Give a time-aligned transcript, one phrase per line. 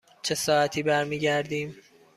[0.21, 1.77] چه ساعتی برمی گردیم؟